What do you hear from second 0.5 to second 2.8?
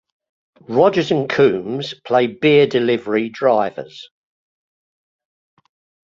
Rodgers and Combs play beer